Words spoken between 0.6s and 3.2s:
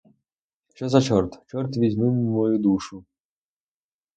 Що за чорт, чорт візьми мою душу!